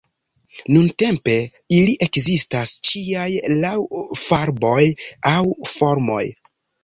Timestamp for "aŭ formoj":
5.35-6.25